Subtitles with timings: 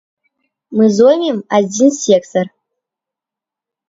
[0.77, 2.45] Мы зоймем адзін сектар.